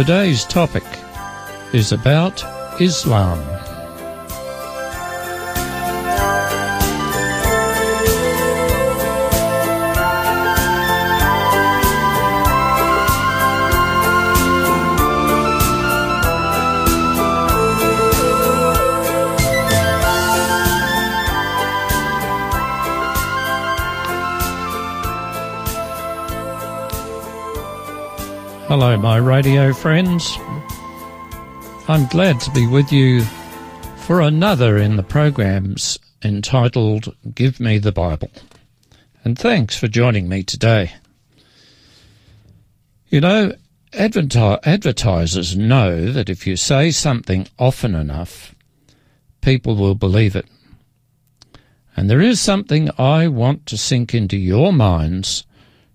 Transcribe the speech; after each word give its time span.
Today's 0.00 0.46
topic 0.46 0.84
is 1.74 1.92
about 1.92 2.42
Islam. 2.80 3.59
Hello, 28.70 28.96
my 28.96 29.16
radio 29.16 29.72
friends. 29.72 30.38
I'm 31.88 32.06
glad 32.06 32.38
to 32.38 32.52
be 32.52 32.68
with 32.68 32.92
you 32.92 33.22
for 33.96 34.20
another 34.20 34.78
in 34.78 34.94
the 34.94 35.02
programs 35.02 35.98
entitled 36.22 37.12
Give 37.34 37.58
Me 37.58 37.78
the 37.78 37.90
Bible. 37.90 38.30
And 39.24 39.36
thanks 39.36 39.76
for 39.76 39.88
joining 39.88 40.28
me 40.28 40.44
today. 40.44 40.92
You 43.08 43.20
know, 43.20 43.54
adverti- 43.90 44.64
advertisers 44.64 45.56
know 45.56 46.12
that 46.12 46.30
if 46.30 46.46
you 46.46 46.54
say 46.54 46.92
something 46.92 47.48
often 47.58 47.96
enough, 47.96 48.54
people 49.40 49.74
will 49.74 49.96
believe 49.96 50.36
it. 50.36 50.46
And 51.96 52.08
there 52.08 52.20
is 52.20 52.40
something 52.40 52.88
I 52.96 53.26
want 53.26 53.66
to 53.66 53.76
sink 53.76 54.14
into 54.14 54.36
your 54.36 54.72
minds 54.72 55.44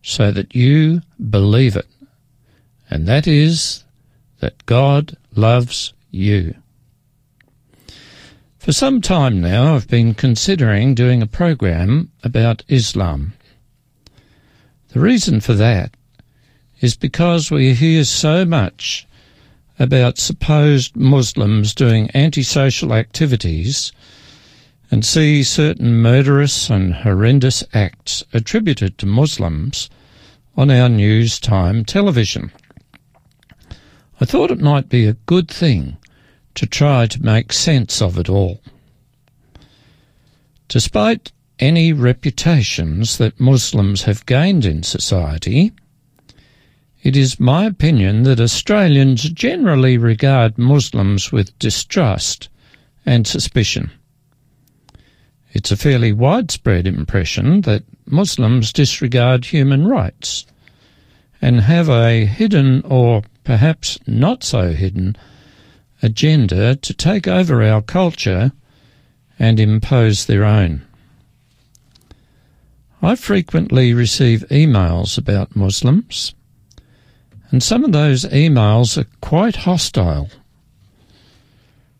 so 0.02 0.30
that 0.30 0.53
you 0.53 1.03
believe 1.30 1.78
it 1.78 1.88
and 2.96 3.08
that 3.08 3.28
is 3.28 3.84
that 4.40 4.66
God 4.66 5.18
loves 5.36 5.94
you. 6.12 6.56
For 8.58 8.72
some 8.72 9.02
time 9.02 9.42
now, 9.42 9.76
I've 9.76 9.90
been 9.90 10.14
considering 10.14 10.96
doing 10.96 11.22
a 11.22 11.28
program 11.28 12.10
about 12.24 12.64
Islam. 12.70 13.34
The 14.94 15.02
reason 15.02 15.42
for 15.42 15.54
that 15.56 15.98
is 16.80 16.96
because 16.96 17.52
we 17.52 17.74
hear 17.74 18.06
so 18.06 18.46
much 18.46 19.06
about 19.78 20.18
supposed 20.18 20.96
Muslims 20.96 21.76
doing 21.76 22.09
antisocial 22.16 22.94
activities 22.94 23.92
and 24.90 25.04
see 25.04 25.44
certain 25.44 26.02
murderous 26.02 26.70
and 26.70 26.94
horrendous 26.94 27.62
acts 27.74 28.24
attributed 28.32 28.98
to 29.00 29.06
Muslims 29.06 29.90
on 30.56 30.72
our 30.72 30.88
news 30.88 31.42
time 31.42 31.84
television. 31.84 32.54
I 34.20 34.26
thought 34.26 34.52
it 34.52 34.62
might 34.62 34.88
be 34.88 35.06
a 35.06 35.18
good 35.26 35.50
thing 35.50 35.98
to 36.56 36.66
try 36.66 37.06
to 37.08 37.24
make 37.24 37.52
sense 37.52 38.02
of 38.02 38.18
it 38.18 38.30
all. 38.30 38.62
Despite 40.70 41.32
any 41.60 41.94
reputations 41.94 43.18
that 43.18 43.40
Muslims 43.40 44.04
have 44.04 44.26
gained 44.26 44.66
in 44.66 44.84
society, 44.84 45.74
it 47.04 47.16
is 47.16 47.40
my 47.40 47.66
opinion 47.66 48.24
that 48.24 48.40
Australians 48.40 49.30
generally 49.30 49.98
regard 49.98 50.58
Muslims 50.58 51.32
with 51.32 51.58
distrust 51.60 52.50
and 53.06 53.28
suspicion. 53.28 53.92
It's 55.54 55.72
a 55.72 55.78
fairly 55.78 56.12
widespread 56.14 56.88
impression 56.88 57.62
that 57.62 57.84
Muslims 58.06 58.74
disregard 58.74 59.46
human 59.46 59.88
rights 59.88 60.46
and 61.42 61.62
have 61.62 61.90
a 61.90 62.25
hidden 62.25 62.81
or 62.86 63.22
perhaps 63.45 63.97
not 64.06 64.44
so 64.44 64.73
hidden, 64.73 65.16
agenda 66.01 66.75
to 66.75 66.94
take 66.94 67.28
over 67.28 67.63
our 67.63 67.81
culture 67.81 68.51
and 69.39 69.59
impose 69.59 70.25
their 70.25 70.44
own. 70.44 70.81
I 73.01 73.16
frequently 73.16 73.94
receive 73.94 74.44
emails 74.50 75.17
about 75.17 75.56
Muslims, 75.56 76.33
and 77.51 77.61
some 77.61 77.85
of 77.85 77.91
those 77.91 78.25
emails 78.25 78.97
are 78.97 79.07
quite 79.22 79.57
hostile. 79.57 80.29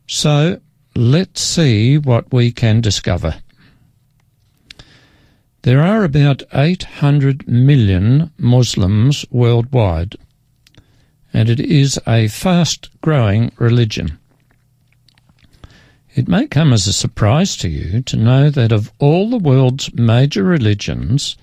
So 0.08 0.60
let's 0.96 1.42
see 1.42 1.98
what 1.98 2.34
we 2.34 2.52
can 2.52 2.82
discover. 2.82 3.36
There 5.62 5.82
are 5.82 6.04
about 6.04 6.44
800 6.54 7.48
million 7.48 8.32
Muslims 8.38 9.26
worldwide 9.32 10.16
and 11.36 11.50
it 11.50 11.60
is 11.60 12.00
a 12.08 12.30
fast 12.30 12.90
growing 13.02 13.52
religion. 13.58 14.18
It 16.16 16.30
may 16.30 16.48
come 16.48 16.72
as 16.72 16.88
a 16.88 16.94
surprise 16.94 17.58
to 17.58 17.68
you 17.68 18.02
to 18.04 18.16
know 18.16 18.50
that 18.50 18.72
of 18.72 18.90
all 19.00 19.30
the 19.30 19.38
world's 19.38 19.94
major 19.94 20.46
religions, 20.46 21.36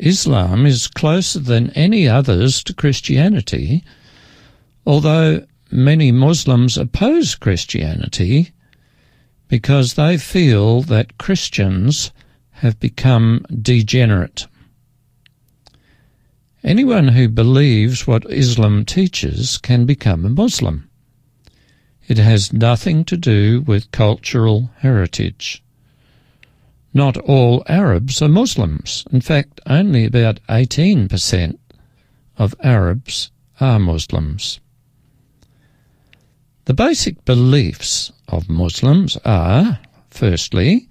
Islam 0.00 0.66
is 0.66 0.88
closer 0.88 1.38
than 1.38 1.70
any 1.70 2.08
others 2.08 2.64
to 2.64 2.74
Christianity, 2.74 3.84
although 4.84 5.46
many 5.70 6.10
Muslims 6.10 6.76
oppose 6.76 7.36
Christianity 7.36 8.50
because 9.46 9.94
they 9.94 10.18
feel 10.18 10.82
that 10.82 11.16
Christians 11.16 12.10
have 12.54 12.80
become 12.80 13.46
degenerate. 13.62 14.48
Anyone 16.66 17.06
who 17.06 17.28
believes 17.28 18.08
what 18.08 18.28
Islam 18.28 18.84
teaches 18.84 19.56
can 19.56 19.86
become 19.86 20.26
a 20.26 20.28
Muslim. 20.28 20.90
It 22.08 22.18
has 22.18 22.52
nothing 22.52 23.04
to 23.04 23.16
do 23.16 23.60
with 23.60 23.92
cultural 23.92 24.70
heritage. 24.78 25.62
Not 26.92 27.16
all 27.18 27.62
Arabs 27.68 28.20
are 28.20 28.28
Muslims. 28.28 29.04
In 29.12 29.20
fact, 29.20 29.60
only 29.66 30.06
about 30.06 30.40
18% 30.48 31.56
of 32.36 32.56
Arabs 32.64 33.30
are 33.60 33.78
Muslims. 33.78 34.58
The 36.64 36.74
basic 36.74 37.24
beliefs 37.24 38.10
of 38.26 38.48
Muslims 38.48 39.16
are, 39.24 39.78
firstly, 40.10 40.88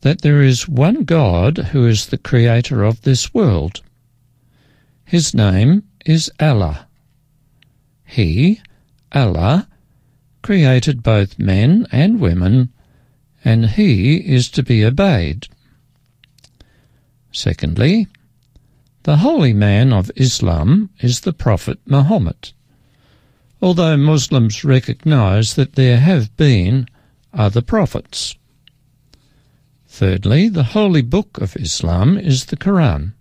that 0.00 0.22
there 0.22 0.42
is 0.42 0.68
one 0.68 1.04
God 1.04 1.58
who 1.70 1.86
is 1.86 2.06
the 2.06 2.18
creator 2.18 2.82
of 2.82 3.02
this 3.02 3.32
world 3.32 3.80
his 5.12 5.34
name 5.34 5.82
is 6.06 6.30
Allah. 6.40 6.88
He, 8.02 8.62
Allah, 9.14 9.68
created 10.40 11.02
both 11.02 11.38
men 11.38 11.86
and 11.92 12.18
women, 12.18 12.72
and 13.44 13.66
he 13.66 14.16
is 14.16 14.48
to 14.48 14.62
be 14.62 14.82
obeyed. 14.82 15.48
Secondly, 17.30 18.06
the 19.02 19.18
holy 19.18 19.52
man 19.52 19.92
of 19.92 20.10
Islam 20.16 20.88
is 21.00 21.20
the 21.20 21.34
Prophet 21.34 21.78
Muhammad, 21.84 22.54
although 23.60 23.98
Muslims 23.98 24.64
recognize 24.64 25.56
that 25.56 25.74
there 25.74 26.00
have 26.00 26.34
been 26.38 26.88
other 27.34 27.60
prophets. 27.60 28.34
Thirdly, 29.86 30.48
the 30.48 30.72
holy 30.72 31.02
book 31.02 31.36
of 31.36 31.54
Islam 31.56 32.16
is 32.16 32.46
the 32.46 32.56
Quran. 32.56 33.12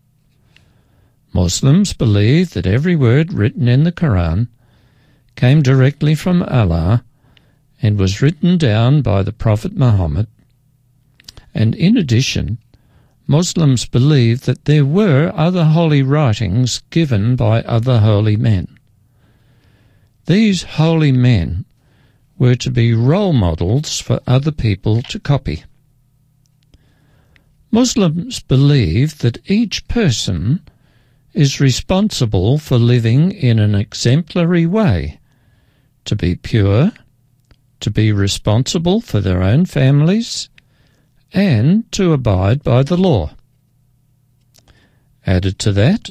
Muslims 1.34 1.94
believe 1.94 2.52
that 2.52 2.68
every 2.68 2.96
word 2.96 3.32
written 3.32 3.68
in 3.68 3.84
the 3.84 3.92
Quran 3.92 4.48
came 5.36 5.62
directly 5.62 6.14
from 6.14 6.44
Allah 6.44 7.04
and 7.82 7.98
was 7.98 8.22
written 8.22 8.58
down 8.58 9.02
by 9.02 9.24
the 9.24 9.32
Prophet 9.32 9.76
Muhammad. 9.76 10.28
And 11.54 11.74
in 11.76 11.98
addition, 11.98 12.58
Muslims 13.28 13.86
believe 13.86 14.42
that 14.42 14.66
there 14.66 14.86
were 14.86 15.32
other 15.34 15.66
holy 15.66 16.04
writings 16.04 16.82
given 16.90 17.36
by 17.36 17.62
other 17.62 18.00
holy 18.00 18.36
men. 18.36 18.78
These 20.26 20.64
holy 20.64 21.12
men 21.12 21.66
were 22.38 22.56
to 22.56 22.72
be 22.72 22.94
role 22.94 23.34
models 23.34 24.00
for 24.00 24.20
other 24.28 24.52
people 24.52 25.02
to 25.04 25.20
copy. 25.20 25.64
Muslims 27.72 28.42
believe 28.42 29.20
that 29.20 29.38
each 29.50 29.88
person 29.88 30.62
is 31.34 31.62
responsible 31.62 32.58
for 32.58 32.78
living 32.78 33.32
in 33.32 33.60
an 33.60 33.74
exemplary 33.76 34.66
way, 34.66 35.20
to 36.06 36.16
be 36.16 36.36
pure, 36.36 36.92
to 37.80 37.90
be 37.90 38.12
responsible 38.12 39.02
for 39.02 39.22
their 39.22 39.42
own 39.42 39.66
families, 39.66 40.50
and 41.34 41.90
to 41.92 42.14
abide 42.14 42.64
by 42.64 42.84
the 42.84 42.98
law. 42.98 43.32
Added 45.26 45.60
to 45.60 45.72
that, 45.74 46.10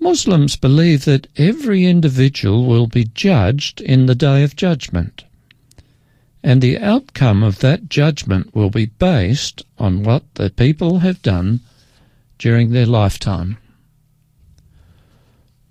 Muslims 0.00 0.56
believe 0.56 1.04
that 1.04 1.26
every 1.36 1.84
individual 1.84 2.66
will 2.66 2.86
be 2.86 3.04
judged 3.04 3.80
in 3.80 4.06
the 4.06 4.14
day 4.14 4.42
of 4.42 4.56
judgment, 4.56 5.24
and 6.42 6.60
the 6.60 6.78
outcome 6.78 7.42
of 7.42 7.58
that 7.58 7.88
judgment 7.88 8.54
will 8.54 8.70
be 8.70 8.86
based 8.86 9.62
on 9.78 10.02
what 10.02 10.22
the 10.34 10.50
people 10.50 11.00
have 11.00 11.20
done 11.22 11.60
during 12.38 12.70
their 12.70 12.86
lifetime. 12.86 13.58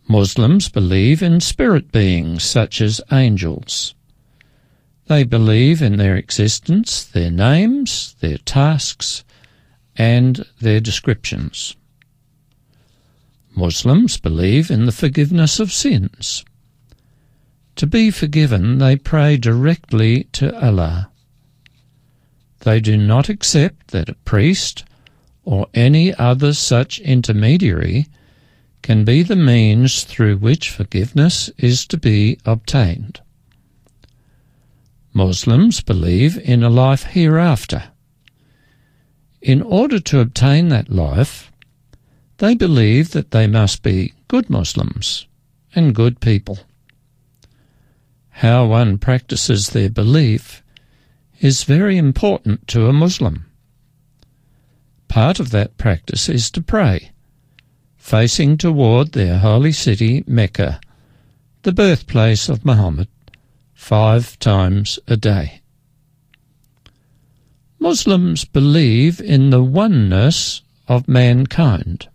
Muslims 0.09 0.69
believe 0.69 1.21
in 1.21 1.41
spirit 1.41 1.91
beings 1.91 2.41
such 2.41 2.79
as 2.79 3.01
angels. 3.11 3.93
They 5.07 5.25
believe 5.25 5.81
in 5.81 5.97
their 5.97 6.15
existence, 6.15 7.03
their 7.03 7.29
names, 7.29 8.15
their 8.21 8.37
tasks, 8.37 9.25
and 9.97 10.45
their 10.61 10.79
descriptions. 10.79 11.75
Muslims 13.53 14.17
believe 14.17 14.71
in 14.71 14.85
the 14.85 14.91
forgiveness 14.91 15.59
of 15.59 15.73
sins. 15.73 16.45
To 17.75 17.85
be 17.85 18.09
forgiven, 18.09 18.77
they 18.77 18.95
pray 18.95 19.35
directly 19.35 20.25
to 20.33 20.57
Allah. 20.63 21.09
They 22.59 22.79
do 22.79 22.95
not 22.95 23.29
accept 23.29 23.89
that 23.89 24.09
a 24.09 24.15
priest 24.25 24.85
or 25.43 25.67
any 25.73 26.13
other 26.13 26.53
such 26.53 26.99
intermediary 26.99 28.07
can 28.87 29.03
be 29.03 29.21
the 29.21 29.35
means 29.35 30.05
through 30.05 30.37
which 30.37 30.69
forgiveness 30.69 31.49
is 31.57 31.85
to 31.85 31.97
be 31.97 32.39
obtained. 32.45 33.19
Muslims 35.11 35.81
believe 35.81 36.37
in 36.37 36.63
a 36.63 36.69
life 36.69 37.03
hereafter. 37.03 37.83
In 39.41 39.61
order 39.61 39.99
to 39.99 40.21
obtain 40.21 40.69
that 40.69 40.89
life, 40.89 41.51
they 42.37 42.55
believe 42.55 43.11
that 43.11 43.31
they 43.31 43.45
must 43.45 43.83
be 43.83 44.13
good 44.29 44.49
Muslims 44.49 45.27
and 45.75 45.93
good 45.93 46.21
people. 46.21 46.57
How 48.29 48.67
one 48.67 48.99
practices 48.99 49.71
their 49.71 49.89
belief 49.89 50.63
is 51.41 51.65
very 51.65 51.97
important 51.97 52.69
to 52.69 52.87
a 52.87 52.93
Muslim. 52.93 53.47
Part 55.09 55.41
of 55.41 55.51
that 55.51 55.75
practice 55.77 56.29
is 56.29 56.49
to 56.51 56.61
pray, 56.61 57.11
facing 58.07 58.55
toward 58.55 59.11
their 59.11 59.37
holy 59.39 59.73
city, 59.73 60.23
Mecca, 60.25 60.79
the 61.63 61.73
birthplace 61.73 62.47
of 62.47 62.63
Muhammad, 62.63 63.09
five 63.73 64.39
times 64.39 64.97
a 65.09 65.17
day. 65.17 65.59
Muslims 67.79 68.45
believe 68.45 69.19
in 69.19 69.49
the 69.49 69.61
oneness 69.61 70.61
of 70.87 71.09
mankind. 71.09 72.07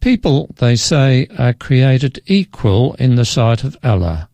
People, 0.00 0.52
they 0.56 0.74
say, 0.74 1.28
are 1.38 1.52
created 1.52 2.20
equal 2.26 2.94
in 2.94 3.14
the 3.14 3.24
sight 3.24 3.62
of 3.62 3.76
Allah. 3.84 4.28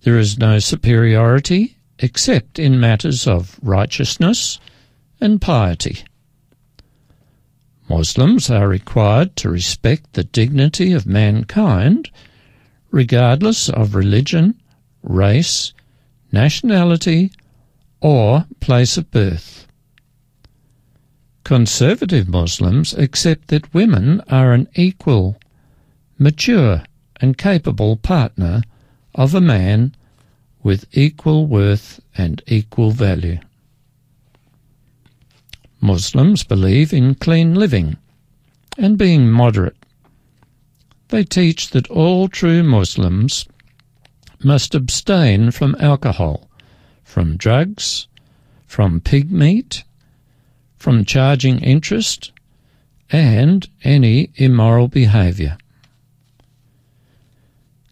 There 0.00 0.18
is 0.18 0.36
no 0.36 0.58
superiority 0.58 1.76
except 2.00 2.58
in 2.58 2.80
matters 2.80 3.24
of 3.24 3.56
righteousness 3.62 4.58
and 5.20 5.40
piety. 5.40 6.02
Muslims 7.88 8.50
are 8.50 8.68
required 8.68 9.34
to 9.36 9.48
respect 9.48 10.12
the 10.12 10.24
dignity 10.24 10.92
of 10.92 11.06
mankind 11.06 12.10
regardless 12.90 13.68
of 13.68 13.94
religion, 13.94 14.54
race, 15.02 15.72
nationality, 16.32 17.30
or 18.00 18.46
place 18.60 18.96
of 18.96 19.10
birth. 19.10 19.66
Conservative 21.44 22.28
Muslims 22.28 22.92
accept 22.94 23.48
that 23.48 23.72
women 23.72 24.20
are 24.28 24.52
an 24.52 24.68
equal, 24.74 25.36
mature, 26.18 26.82
and 27.20 27.38
capable 27.38 27.96
partner 27.96 28.62
of 29.14 29.34
a 29.34 29.40
man 29.40 29.94
with 30.62 30.84
equal 30.92 31.46
worth 31.46 32.00
and 32.16 32.42
equal 32.46 32.90
value. 32.90 33.38
Muslims 35.80 36.44
believe 36.44 36.92
in 36.92 37.14
clean 37.14 37.54
living 37.54 37.96
and 38.76 38.98
being 38.98 39.30
moderate. 39.30 39.76
They 41.08 41.24
teach 41.24 41.70
that 41.70 41.88
all 41.88 42.28
true 42.28 42.62
Muslims 42.62 43.46
must 44.42 44.74
abstain 44.74 45.50
from 45.50 45.76
alcohol, 45.80 46.48
from 47.02 47.36
drugs, 47.36 48.06
from 48.66 49.00
pig 49.00 49.32
meat, 49.32 49.84
from 50.76 51.04
charging 51.04 51.60
interest, 51.60 52.30
and 53.10 53.68
any 53.82 54.30
immoral 54.36 54.88
behaviour. 54.88 55.56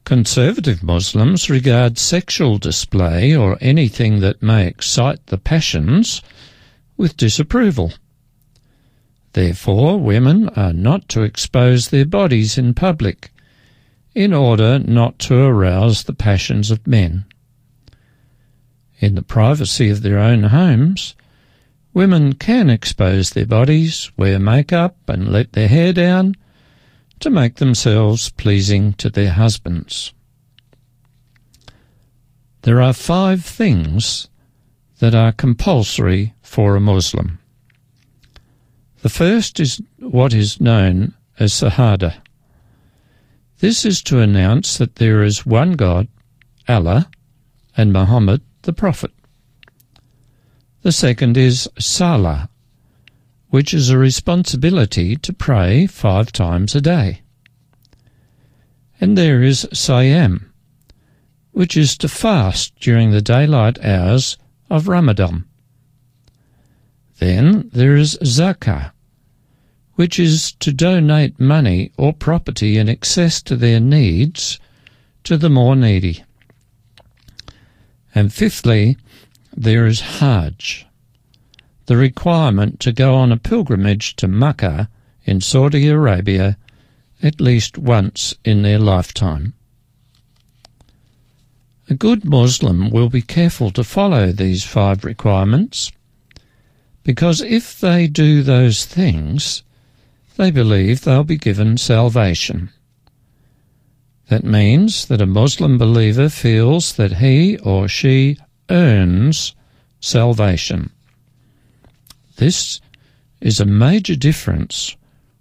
Conservative 0.05 0.85
Muslims 0.85 1.51
regard 1.51 1.99
sexual 1.99 2.59
display 2.59 3.35
or 3.35 3.59
anything 3.61 4.21
that 4.21 4.41
may 4.41 4.67
excite 4.67 5.27
the 5.27 5.39
passions 5.39 6.23
with 6.97 7.17
disapproval. 7.17 7.93
Therefore, 9.33 10.01
women 10.01 10.49
are 10.51 10.73
not 10.73 11.09
to 11.11 11.23
expose 11.23 11.89
their 11.89 12.07
bodies 12.07 12.57
in 12.57 12.73
public 12.75 13.31
in 14.15 14.33
order 14.33 14.79
not 14.79 15.19
to 15.19 15.37
arouse 15.37 16.05
the 16.05 16.15
passions 16.15 16.71
of 16.71 16.87
men. 16.87 17.27
In 18.99 19.15
the 19.15 19.23
privacy 19.23 19.91
of 19.91 20.01
their 20.01 20.19
own 20.19 20.45
homes, 20.45 21.15
women 21.93 22.33
can 22.33 22.71
expose 22.71 23.31
their 23.31 23.45
bodies, 23.45 24.11
wear 24.17 24.39
makeup, 24.39 24.97
and 25.07 25.31
let 25.31 25.53
their 25.53 25.69
hair 25.69 25.93
down 25.93 26.35
to 27.21 27.29
make 27.29 27.57
themselves 27.57 28.31
pleasing 28.31 28.95
to 28.95 29.11
their 29.11 29.33
husbands. 29.33 30.15
There 32.63 32.81
are 32.81 32.95
five 32.95 33.45
things 33.45 34.29
that 34.99 35.15
are 35.15 35.33
compulsory 35.33 36.35
for 36.47 36.77
a 36.77 36.81
Muslim. 36.81 37.39
The 39.03 39.09
first 39.09 39.61
is 39.61 39.83
what 39.99 40.33
is 40.33 40.61
known 40.61 41.13
as 41.39 41.53
Sahada. 41.53 42.15
This 43.59 43.85
is 43.85 44.01
to 44.05 44.21
announce 44.21 44.79
that 44.79 44.97
there 44.97 45.23
is 45.23 45.45
one 45.45 45.73
God, 45.73 46.09
Allah, 46.69 47.11
and 47.77 47.93
Muhammad 47.93 48.41
the 48.63 48.73
Prophet. 48.73 49.13
The 50.83 50.93
second 50.93 51.37
is 51.37 51.69
Salah, 51.79 52.49
which 53.49 53.75
is 53.75 53.91
a 53.91 53.99
responsibility 53.99 55.17
to 55.17 55.33
pray 55.33 55.87
five 55.87 56.33
times 56.33 56.75
a 56.75 56.81
day. 56.81 57.23
And 59.01 59.19
there 59.19 59.43
is 59.43 59.69
Siyam, 59.73 60.47
which 61.51 61.77
is 61.77 61.99
to 61.99 62.09
fast 62.09 62.75
during 62.81 63.11
the 63.11 63.21
daylight 63.21 63.85
hours 63.85 64.39
of 64.71 64.89
Ramadan. 64.89 65.45
Then 67.19 67.71
there 67.73 67.97
is 67.97 68.19
zakah, 68.23 68.93
which 69.95 70.19
is 70.19 70.53
to 70.61 70.73
donate 70.73 71.41
money 71.41 71.93
or 71.97 72.13
property 72.13 72.77
in 72.77 72.89
excess 72.89 73.41
to 73.43 73.57
their 73.57 73.81
needs 73.81 74.61
to 75.25 75.37
the 75.37 75.49
more 75.49 75.75
needy. 75.75 76.25
And 78.15 78.33
fifthly, 78.33 78.97
there 79.57 79.87
is 79.87 80.19
Hajj, 80.21 80.87
the 81.87 81.97
requirement 81.97 82.81
to 82.81 82.93
go 82.93 83.15
on 83.15 83.33
a 83.33 83.39
pilgrimage 83.39 84.17
to 84.17 84.29
Makkah 84.29 84.89
in 85.25 85.41
Saudi 85.41 85.89
Arabia 85.89 86.59
at 87.23 87.41
least 87.41 87.79
once 87.79 88.35
in 88.45 88.63
their 88.63 88.79
lifetime. 88.79 89.55
A 91.89 91.95
good 91.95 92.25
Muslim 92.25 92.91
will 92.91 93.09
be 93.09 93.23
careful 93.23 93.71
to 93.71 93.85
follow 93.85 94.33
these 94.33 94.65
five 94.65 95.05
requirements 95.05 95.91
because 97.07 97.41
if 97.41 97.79
they 97.79 98.09
do 98.09 98.43
those 98.43 98.85
things, 98.85 99.63
they 100.37 100.51
believe 100.51 101.03
they'll 101.03 101.23
be 101.23 101.37
given 101.37 101.79
salvation. 101.79 102.69
That 104.29 104.43
means 104.43 105.07
that 105.07 105.21
a 105.21 105.27
Muslim 105.27 105.79
believer 105.79 106.29
feels 106.29 106.95
that 106.95 107.19
he 107.19 107.59
or 107.59 107.87
she 107.87 108.39
earns 108.69 109.55
salvation. 110.01 110.91
This 112.39 112.81
is 113.41 113.61
a 113.61 113.65
major 113.65 114.17
difference 114.17 114.97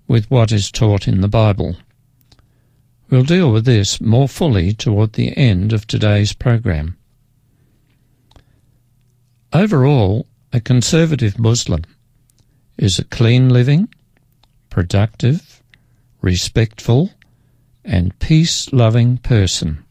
with 0.08 0.30
what 0.30 0.52
is 0.52 0.70
taught 0.70 1.08
in 1.08 1.22
the 1.22 1.28
Bible. 1.28 1.78
We'll 3.10 3.24
deal 3.24 3.52
with 3.52 3.66
this 3.66 4.00
more 4.00 4.30
fully 4.30 4.72
toward 4.72 5.14
the 5.14 5.36
end 5.36 5.74
of 5.74 5.88
today's 5.88 6.32
program. 6.32 6.96
Overall, 9.52 10.28
a 10.56 10.62
conservative 10.62 11.38
Muslim 11.38 11.84
is 12.78 12.98
a 12.98 13.04
clean 13.04 13.50
living, 13.50 13.94
productive, 14.70 15.62
respectful, 16.22 17.12
and 17.84 18.18
peace 18.20 18.72
loving 18.72 19.18
person. 19.18 19.84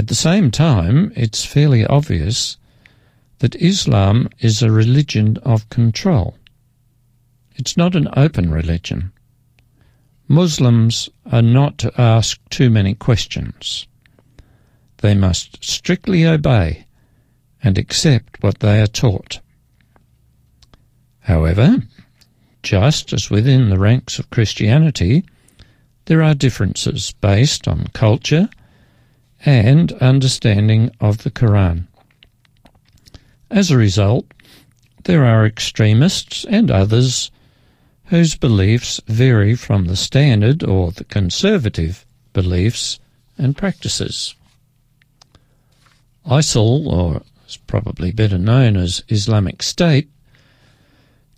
At 0.00 0.08
the 0.08 0.16
same 0.16 0.50
time, 0.50 1.12
it's 1.14 1.44
fairly 1.44 1.86
obvious 1.86 2.56
that 3.38 3.54
Islam 3.54 4.28
is 4.40 4.62
a 4.62 4.72
religion 4.72 5.36
of 5.44 5.68
control. 5.68 6.36
It's 7.54 7.76
not 7.76 7.94
an 7.94 8.08
open 8.16 8.50
religion. 8.50 9.12
Muslims 10.26 11.08
are 11.30 11.40
not 11.40 11.78
to 11.78 12.00
ask 12.00 12.40
too 12.50 12.68
many 12.68 12.96
questions. 12.96 13.86
They 14.96 15.14
must 15.14 15.62
strictly 15.64 16.26
obey 16.26 16.84
and 17.62 17.78
accept 17.78 18.42
what 18.42 18.58
they 18.58 18.80
are 18.80 18.86
taught. 18.86 19.40
However, 21.20 21.82
just 22.62 23.12
as 23.12 23.30
within 23.30 23.70
the 23.70 23.78
ranks 23.78 24.18
of 24.18 24.30
Christianity, 24.30 25.24
there 26.06 26.22
are 26.22 26.34
differences 26.34 27.12
based 27.20 27.68
on 27.68 27.86
culture 27.92 28.48
and 29.44 29.92
understanding 29.94 30.90
of 31.00 31.18
the 31.18 31.30
Quran. 31.30 31.86
As 33.50 33.70
a 33.70 33.76
result, 33.76 34.26
there 35.04 35.24
are 35.24 35.46
extremists 35.46 36.44
and 36.44 36.70
others 36.70 37.30
whose 38.06 38.36
beliefs 38.36 39.00
vary 39.06 39.54
from 39.54 39.86
the 39.86 39.96
standard 39.96 40.62
or 40.62 40.92
the 40.92 41.04
conservative 41.04 42.04
beliefs 42.32 42.98
and 43.38 43.56
practices. 43.56 44.34
ISIL, 46.26 46.86
or 46.86 47.22
is 47.52 47.56
probably 47.58 48.10
better 48.10 48.38
known 48.38 48.76
as 48.76 49.04
Islamic 49.08 49.62
State, 49.62 50.08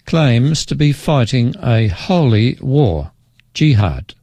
claims 0.07 0.65
to 0.67 0.77
be 0.77 0.93
fighting 0.93 1.55
a 1.61 1.89
holy 1.89 2.57
war, 2.61 3.11
jihad. 3.53 4.15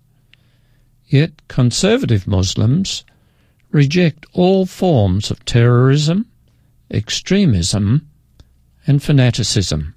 Yet 1.08 1.46
conservative 1.50 2.28
Muslims 2.28 3.04
reject 3.72 4.26
all 4.32 4.66
forms 4.66 5.32
of 5.32 5.44
terrorism, 5.44 6.28
extremism, 6.90 8.08
and 8.88 9.04
fanaticism. 9.04 9.94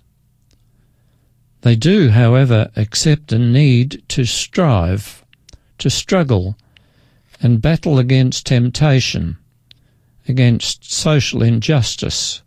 They 1.60 1.76
do, 1.76 2.10
however, 2.10 2.70
accept 2.74 3.32
a 3.32 3.38
need 3.38 4.02
to 4.08 4.24
strive, 4.24 5.24
to 5.78 5.88
struggle, 5.88 6.56
and 7.40 7.62
battle 7.62 7.98
against 7.98 8.46
temptation, 8.46 9.38
against 10.28 10.90
social 10.92 11.42
injustice, 11.42 12.42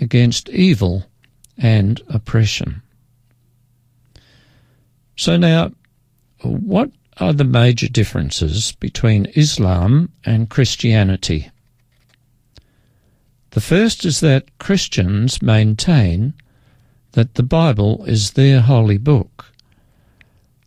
against 0.00 0.48
evil 0.48 1.04
and 1.58 2.00
oppression. 2.08 2.82
So 5.16 5.36
now, 5.36 5.72
what 6.42 6.90
are 7.18 7.32
the 7.32 7.44
major 7.44 7.88
differences 7.88 8.72
between 8.72 9.26
Islam 9.36 10.10
and 10.24 10.50
Christianity? 10.50 11.50
The 13.50 13.60
first 13.60 14.04
is 14.04 14.18
that 14.20 14.58
Christians 14.58 15.40
maintain 15.40 16.34
that 17.12 17.34
the 17.34 17.44
Bible 17.44 18.04
is 18.06 18.32
their 18.32 18.60
holy 18.60 18.98
book, 18.98 19.46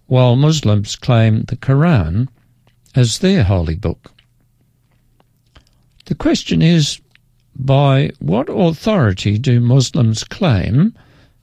while 0.05 0.38
Muslims 0.38 0.96
claim 0.96 1.43
the 1.43 1.57
Quran 1.57 2.29
as 2.96 3.19
their 3.19 3.43
holy 3.43 3.75
book. 3.75 4.13
The 6.08 6.16
question 6.16 6.62
is 6.62 7.02
by 7.54 8.12
what 8.20 8.48
authority 8.50 9.38
do 9.38 9.60
Muslims 9.60 10.24
claim 10.24 10.94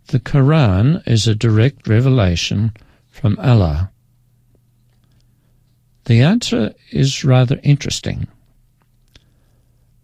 the 0.06 0.18
Quran 0.18 1.06
is 1.06 1.26
a 1.28 1.34
direct 1.34 1.86
revelation 1.86 2.72
from 3.10 3.38
Allah? 3.38 3.90
The 6.06 6.22
answer 6.22 6.72
is 6.90 7.26
rather 7.26 7.60
interesting. 7.62 8.26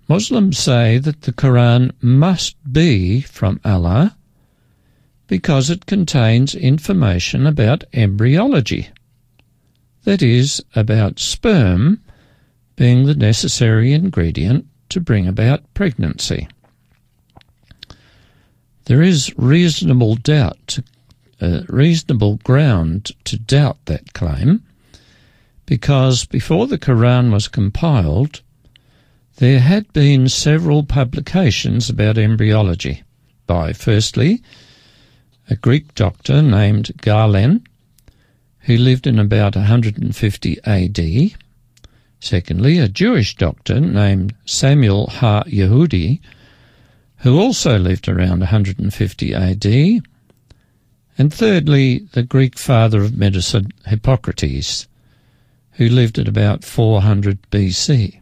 Muslims 0.08 0.58
say 0.58 0.98
that 0.98 1.22
the 1.22 1.32
Quran 1.32 1.92
must 2.02 2.56
be 2.70 3.22
from 3.22 3.60
Allah 3.64 4.14
because 5.26 5.70
it 5.70 5.86
contains 5.86 6.54
information 6.54 7.46
about 7.46 7.84
embryology. 7.94 8.90
That 10.04 10.20
is, 10.20 10.62
about 10.74 11.18
sperm 11.18 12.00
being 12.80 13.04
the 13.04 13.14
necessary 13.14 13.92
ingredient 13.92 14.66
to 14.88 14.98
bring 14.98 15.28
about 15.28 15.74
pregnancy. 15.74 16.48
There 18.86 19.02
is 19.02 19.34
reasonable 19.36 20.14
doubt, 20.14 20.78
uh, 21.42 21.60
reasonable 21.68 22.36
ground 22.36 23.10
to 23.24 23.38
doubt 23.38 23.84
that 23.84 24.14
claim, 24.14 24.62
because 25.66 26.24
before 26.24 26.66
the 26.66 26.78
Quran 26.78 27.30
was 27.30 27.48
compiled, 27.48 28.40
there 29.36 29.60
had 29.60 29.92
been 29.92 30.30
several 30.30 30.82
publications 30.82 31.90
about 31.90 32.16
embryology 32.16 33.02
by, 33.46 33.74
firstly, 33.74 34.42
a 35.50 35.54
Greek 35.54 35.94
doctor 35.94 36.40
named 36.40 36.92
Galen, 37.02 37.62
who 38.60 38.78
lived 38.78 39.06
in 39.06 39.18
about 39.18 39.54
150 39.54 40.58
AD. 40.64 41.36
Secondly, 42.20 42.78
a 42.78 42.88
Jewish 42.88 43.34
doctor 43.34 43.80
named 43.80 44.34
Samuel 44.44 45.06
Ha 45.06 45.42
Yehudi, 45.44 46.20
who 47.18 47.38
also 47.38 47.78
lived 47.78 48.08
around 48.08 48.40
150 48.40 49.34
AD. 49.34 50.02
And 51.18 51.32
thirdly, 51.32 52.06
the 52.12 52.22
Greek 52.22 52.58
father 52.58 53.02
of 53.02 53.16
medicine, 53.16 53.72
Hippocrates, 53.86 54.86
who 55.72 55.88
lived 55.88 56.18
at 56.18 56.28
about 56.28 56.64
400 56.64 57.50
BC. 57.50 58.20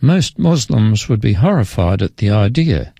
Most 0.00 0.38
Muslims 0.38 1.08
would 1.08 1.20
be 1.20 1.34
horrified 1.34 2.00
at 2.00 2.16
the 2.16 2.30
idea 2.30 2.94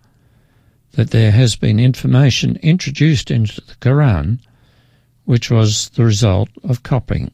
that 0.93 1.11
there 1.11 1.31
has 1.33 1.57
been 1.57 1.81
information 1.81 2.57
introduced 2.57 3.31
into 3.31 3.61
the 3.63 3.75
Quran 3.77 4.41
which 5.25 5.51
was 5.51 5.91
the 5.91 6.05
result 6.05 6.49
of 6.65 6.83
copying. 6.83 7.31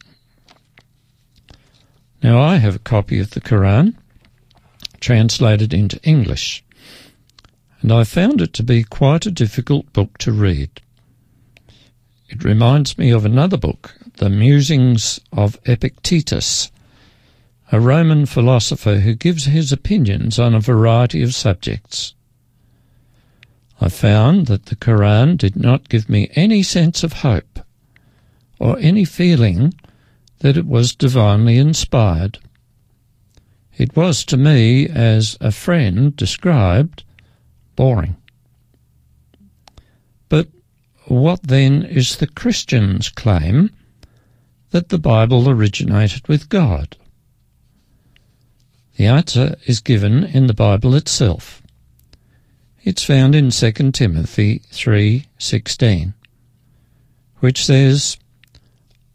Now, 2.22 2.40
I 2.40 2.56
have 2.56 2.76
a 2.76 2.80
copy 2.80 3.20
of 3.20 3.30
the 3.30 3.40
Quran 3.40 3.94
translated 5.00 5.74
into 5.74 6.02
English, 6.02 6.64
and 7.80 7.92
I 7.92 8.04
found 8.04 8.40
it 8.40 8.52
to 8.54 8.62
be 8.62 8.82
quite 8.82 9.26
a 9.26 9.30
difficult 9.30 9.92
book 9.92 10.18
to 10.18 10.32
read. 10.32 10.80
It 12.28 12.42
reminds 12.42 12.98
me 12.98 13.10
of 13.10 13.24
another 13.24 13.56
book, 13.56 13.94
The 14.16 14.30
Musings 14.30 15.20
of 15.32 15.60
Epictetus, 15.66 16.72
a 17.70 17.80
Roman 17.80 18.26
philosopher 18.26 19.00
who 19.00 19.14
gives 19.14 19.44
his 19.44 19.70
opinions 19.70 20.38
on 20.38 20.54
a 20.54 20.60
variety 20.60 21.22
of 21.22 21.34
subjects. 21.34 22.14
I 23.80 23.88
found 23.88 24.46
that 24.46 24.66
the 24.66 24.76
Quran 24.76 25.36
did 25.36 25.54
not 25.54 25.88
give 25.88 26.08
me 26.08 26.30
any 26.34 26.62
sense 26.62 27.04
of 27.04 27.12
hope 27.12 27.60
or 28.58 28.78
any 28.78 29.04
feeling 29.04 29.74
that 30.40 30.56
it 30.56 30.66
was 30.66 30.94
divinely 30.94 31.58
inspired. 31.58 32.38
It 33.76 33.94
was 33.96 34.24
to 34.26 34.36
me, 34.36 34.88
as 34.88 35.36
a 35.40 35.52
friend 35.52 36.16
described, 36.16 37.04
boring. 37.74 38.16
But 40.28 40.48
what 41.06 41.42
then 41.42 41.82
is 41.82 42.16
the 42.16 42.26
Christian's 42.26 43.08
claim 43.10 43.70
that 44.70 44.88
the 44.88 44.98
Bible 44.98 45.48
originated 45.48 46.26
with 46.26 46.48
God? 46.48 46.96
The 48.96 49.06
answer 49.06 49.56
is 49.66 49.80
given 49.80 50.24
in 50.24 50.46
the 50.46 50.54
Bible 50.54 50.94
itself. 50.94 51.62
It's 52.82 53.04
found 53.04 53.34
in 53.34 53.50
2 53.50 53.92
Timothy 53.92 54.62
3:16, 54.72 56.14
which 57.40 57.64
says, 57.64 58.16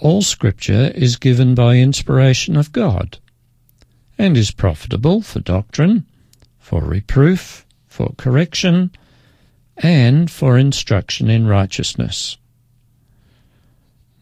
"All 0.01 0.23
scripture 0.23 0.91
is 0.95 1.15
given 1.15 1.53
by 1.53 1.77
inspiration 1.77 2.57
of 2.57 2.71
God, 2.71 3.19
and 4.17 4.35
is 4.35 4.49
profitable 4.49 5.21
for 5.21 5.39
doctrine, 5.39 6.05
for 6.57 6.83
reproof, 6.83 7.67
for 7.87 8.13
correction, 8.17 8.89
and 9.77 10.29
for 10.29 10.57
instruction 10.57 11.29
in 11.29 11.45
righteousness." 11.45 12.37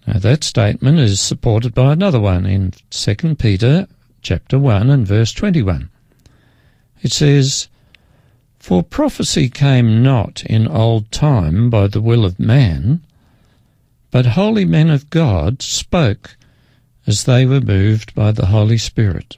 Now 0.06 0.20
that 0.20 0.44
statement 0.44 1.00
is 1.00 1.22
supported 1.22 1.74
by 1.74 1.94
another 1.94 2.20
one 2.20 2.46
in 2.46 2.74
2 2.90 3.36
Peter 3.36 3.88
chapter 4.22 4.60
1 4.60 4.90
and 4.90 5.08
verse 5.08 5.32
21. 5.32 5.90
It 7.02 7.14
says, 7.14 7.70
For 8.60 8.84
prophecy 8.84 9.48
came 9.48 10.04
not 10.04 10.44
in 10.44 10.68
old 10.68 11.10
time 11.10 11.70
by 11.70 11.88
the 11.88 12.02
will 12.02 12.26
of 12.26 12.38
man, 12.38 13.00
but 14.12 14.26
holy 14.26 14.66
men 14.66 14.90
of 14.90 15.10
God 15.10 15.62
spoke 15.62 16.36
as 17.06 17.24
they 17.24 17.46
were 17.46 17.62
moved 17.62 18.14
by 18.16 18.32
the 18.32 18.48
Holy 18.48 18.78
Spirit. 18.78 19.38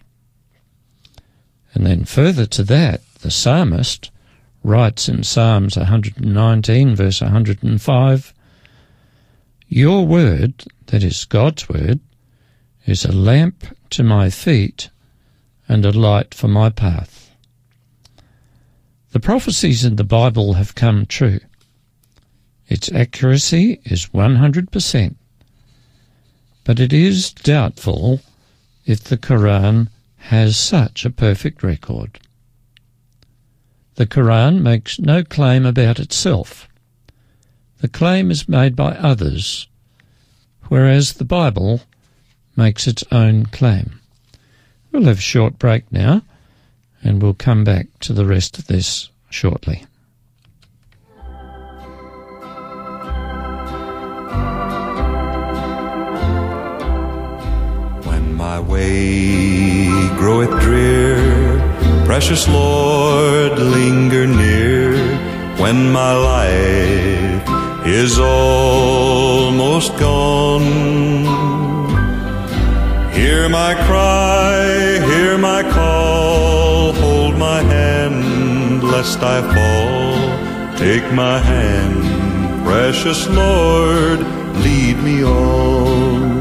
And 1.74 1.86
then 1.86 2.06
further 2.06 2.46
to 2.48 2.64
that, 2.64 3.02
the 3.22 3.32
psalmist 3.32 4.12
writes 4.64 5.08
in 5.08 5.24
Psalms 5.24 5.78
119, 5.78 6.96
verse 6.96 7.22
105, 7.22 8.34
Your 9.68 10.06
word, 10.06 10.66
that 10.88 11.04
is 11.04 11.26
God's 11.26 11.68
word, 11.70 12.00
is 12.86 13.06
a 13.06 13.12
lamp 13.12 13.66
to 13.92 14.04
my 14.04 14.30
feet 14.30 14.90
and 15.68 15.86
a 15.86 15.92
light 15.92 16.34
for 16.34 16.48
my 16.48 16.70
path. 16.70 17.32
The 19.12 19.20
prophecies 19.20 19.86
in 19.86 19.98
the 19.98 20.04
Bible 20.04 20.54
have 20.54 20.76
come 20.76 21.06
true. 21.06 21.40
Its 22.72 22.90
accuracy 22.94 23.82
is 23.84 24.06
100%, 24.14 25.16
but 26.64 26.80
it 26.80 26.94
is 26.94 27.34
doubtful 27.34 28.22
if 28.86 29.04
the 29.04 29.18
Quran 29.18 29.90
has 30.32 30.56
such 30.56 31.04
a 31.04 31.10
perfect 31.10 31.64
record. 31.64 32.18
The 33.96 34.08
Quran 34.08 34.62
makes 34.62 35.00
no 35.00 35.22
claim 35.22 35.66
about 35.66 36.00
itself. 36.00 36.70
The 37.80 37.90
claim 37.90 38.32
is 38.32 38.48
made 38.48 38.78
by 38.78 38.96
others 38.96 39.68
whereas 40.70 41.16
the 41.16 41.26
Bible 41.26 41.82
makes 42.56 42.88
its 42.88 43.04
own 43.12 43.48
claim. 43.48 44.00
We'll 44.90 45.04
have 45.04 45.18
a 45.18 45.30
short 45.34 45.60
break 45.60 45.92
now, 45.92 46.22
and 47.04 47.22
we'll 47.22 47.34
come 47.34 47.66
back 47.66 47.88
to 48.00 48.14
the 48.14 48.26
rest 48.26 48.58
of 48.58 48.68
this 48.68 49.10
shortly. 49.30 49.84
My 58.52 58.60
way 58.60 59.88
groweth 60.20 60.54
drear, 60.60 61.16
precious 62.04 62.50
Lord, 62.50 63.54
linger 63.58 64.28
near. 64.28 64.92
When 65.64 65.78
my 66.02 66.14
life 66.34 67.46
is 67.88 68.20
almost 68.20 69.90
gone, 69.98 70.68
hear 73.18 73.48
my 73.48 73.74
cry, 73.88 75.00
hear 75.12 75.38
my 75.38 75.62
call, 75.78 76.92
hold 76.92 77.38
my 77.38 77.62
hand 77.76 78.84
lest 78.84 79.20
I 79.36 79.40
fall. 79.54 80.78
Take 80.78 81.08
my 81.14 81.38
hand, 81.52 82.00
precious 82.66 83.22
Lord, 83.30 84.20
lead 84.66 84.98
me 85.08 85.24
on. 85.24 86.41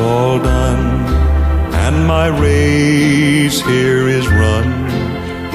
All 0.00 0.38
done 0.38 0.84
and 1.84 2.06
my 2.06 2.26
race 2.26 3.60
here 3.60 4.08
is 4.08 4.26
run, 4.28 4.68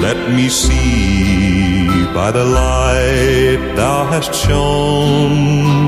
let 0.00 0.18
me 0.36 0.48
see 0.48 1.88
by 2.14 2.30
the 2.30 2.44
light 2.44 3.74
thou 3.76 4.06
hast 4.06 4.32
shone 4.34 5.86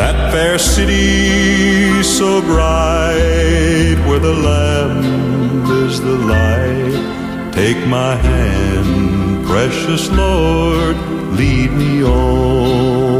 that 0.00 0.32
fair 0.32 0.58
city 0.58 2.02
so 2.02 2.40
bright 2.40 3.98
where 4.06 4.18
the 4.18 4.32
Lamb 4.32 5.04
is 5.84 6.00
the 6.00 6.16
light. 6.34 7.52
Take 7.52 7.86
my 7.86 8.16
hand, 8.16 9.46
precious 9.46 10.10
Lord, 10.10 10.96
lead 11.38 11.70
me 11.72 12.02
on. 12.02 13.19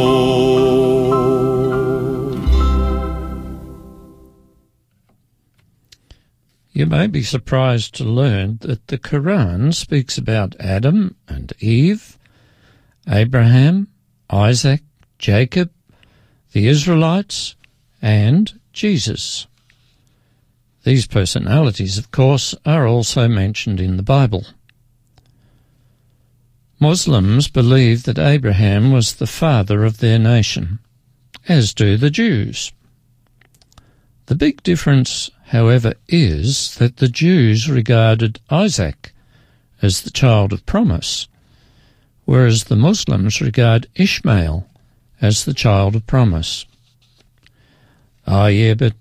You 6.81 6.87
may 6.87 7.05
be 7.05 7.21
surprised 7.21 7.93
to 7.93 8.03
learn 8.03 8.57
that 8.61 8.87
the 8.87 8.97
Quran 8.97 9.71
speaks 9.71 10.17
about 10.17 10.59
Adam 10.59 11.15
and 11.27 11.53
Eve, 11.59 12.17
Abraham, 13.07 13.87
Isaac, 14.31 14.81
Jacob, 15.19 15.69
the 16.53 16.67
Israelites, 16.67 17.55
and 18.01 18.59
Jesus. 18.73 19.45
These 20.83 21.05
personalities, 21.05 21.99
of 21.99 22.09
course, 22.09 22.55
are 22.65 22.87
also 22.87 23.27
mentioned 23.27 23.79
in 23.79 23.97
the 23.97 24.01
Bible. 24.17 24.47
Muslims 26.79 27.47
believe 27.47 28.05
that 28.05 28.17
Abraham 28.17 28.91
was 28.91 29.13
the 29.13 29.27
father 29.27 29.85
of 29.85 29.99
their 29.99 30.17
nation, 30.17 30.79
as 31.47 31.75
do 31.75 31.95
the 31.95 32.09
Jews. 32.09 32.73
The 34.25 34.35
big 34.35 34.63
difference, 34.63 35.29
however, 35.51 35.93
is 36.07 36.75
that 36.75 36.97
the 36.97 37.09
Jews 37.09 37.69
regarded 37.69 38.39
Isaac 38.49 39.11
as 39.81 40.01
the 40.01 40.09
child 40.09 40.53
of 40.53 40.65
promise, 40.65 41.27
whereas 42.23 42.65
the 42.65 42.77
Muslims 42.77 43.41
regard 43.41 43.87
Ishmael 43.95 44.65
as 45.21 45.43
the 45.43 45.53
child 45.53 45.95
of 45.97 46.07
promise. 46.07 46.65
Ah, 48.25 48.47
yeah, 48.47 48.75
but 48.75 48.93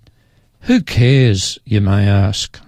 who 0.62 0.82
cares, 0.82 1.58
you 1.64 1.80
may 1.80 2.08
ask? 2.08 2.58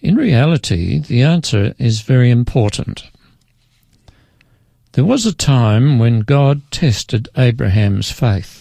In 0.00 0.14
reality, 0.14 1.00
the 1.00 1.22
answer 1.22 1.74
is 1.78 2.02
very 2.02 2.30
important. 2.30 3.10
There 4.92 5.04
was 5.04 5.26
a 5.26 5.34
time 5.34 5.98
when 5.98 6.20
God 6.20 6.62
tested 6.70 7.28
Abraham's 7.36 8.12
faith. 8.12 8.57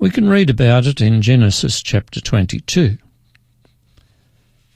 We 0.00 0.08
can 0.08 0.30
read 0.30 0.48
about 0.48 0.86
it 0.86 1.02
in 1.02 1.20
Genesis 1.20 1.82
chapter 1.82 2.22
22. 2.22 2.96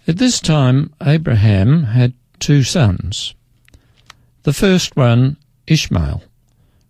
At 0.07 0.19
this 0.19 0.39
time, 0.39 0.93
Abraham 1.03 1.85
had 1.85 2.13
two 2.39 2.63
sons. 2.63 3.35
The 4.43 4.53
first 4.53 4.97
one, 4.97 5.39
Ishmael, 5.67 6.23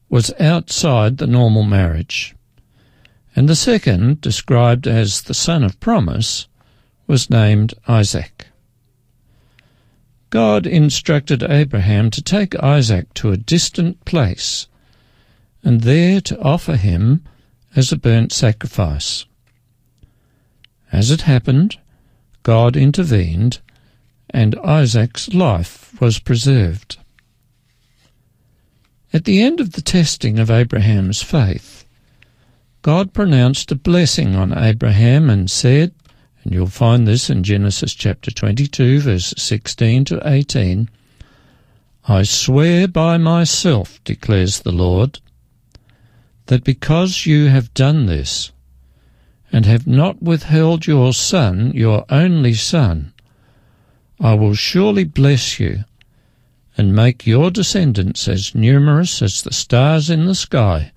was 0.08 0.34
outside 0.40 1.18
the 1.18 1.28
normal 1.28 1.62
marriage, 1.62 2.34
and 3.36 3.48
the 3.48 3.54
second, 3.54 4.20
described 4.20 4.88
as 4.88 5.22
the 5.22 5.32
son 5.32 5.62
of 5.62 5.78
promise, 5.78 6.48
was 7.06 7.30
named 7.30 7.74
Isaac. 7.86 8.48
God 10.30 10.66
instructed 10.66 11.44
Abraham 11.44 12.10
to 12.10 12.20
take 12.20 12.60
Isaac 12.60 13.14
to 13.14 13.30
a 13.30 13.36
distant 13.36 14.04
place 14.04 14.66
and 15.62 15.82
there 15.82 16.20
to 16.22 16.40
offer 16.40 16.74
him 16.74 17.22
as 17.76 17.92
a 17.92 17.96
burnt 17.96 18.32
sacrifice. 18.32 19.26
As 20.92 21.10
it 21.10 21.22
happened, 21.22 21.78
God 22.42 22.76
intervened 22.76 23.60
and 24.30 24.58
Isaac's 24.64 25.32
life 25.32 26.00
was 26.00 26.18
preserved. 26.18 26.98
At 29.12 29.24
the 29.24 29.40
end 29.40 29.60
of 29.60 29.72
the 29.72 29.82
testing 29.82 30.40
of 30.40 30.50
Abraham's 30.50 31.22
faith, 31.22 31.84
God 32.82 33.12
pronounced 33.12 33.70
a 33.70 33.76
blessing 33.76 34.34
on 34.34 34.58
Abraham 34.58 35.30
and 35.30 35.50
said, 35.50 35.94
and 36.42 36.52
you'll 36.52 36.66
find 36.66 37.06
this 37.06 37.30
in 37.30 37.42
Genesis 37.42 37.94
chapter 37.94 38.30
22, 38.30 39.00
verses 39.00 39.34
16 39.42 40.04
to 40.06 40.20
18, 40.28 40.90
I 42.06 42.24
swear 42.24 42.86
by 42.86 43.16
myself, 43.16 44.02
declares 44.04 44.60
the 44.60 44.72
Lord, 44.72 45.20
that 46.46 46.64
because 46.64 47.26
you 47.26 47.46
have 47.46 47.72
done 47.74 48.06
this, 48.06 48.52
and 49.50 49.66
have 49.66 49.86
not 49.86 50.22
withheld 50.22 50.86
your 50.86 51.12
son, 51.14 51.72
your 51.74 52.04
only 52.10 52.54
son, 52.54 53.12
I 54.20 54.34
will 54.34 54.54
surely 54.54 55.04
bless 55.04 55.58
you, 55.58 55.84
and 56.76 56.94
make 56.94 57.26
your 57.26 57.50
descendants 57.50 58.28
as 58.28 58.54
numerous 58.54 59.22
as 59.22 59.42
the 59.42 59.52
stars 59.52 60.10
in 60.10 60.26
the 60.26 60.34
sky, 60.34 60.92